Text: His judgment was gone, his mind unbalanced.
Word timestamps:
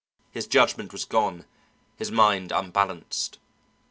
His 0.31 0.47
judgment 0.47 0.91
was 0.93 1.05
gone, 1.05 1.45
his 1.95 2.09
mind 2.11 2.51
unbalanced. 2.51 3.37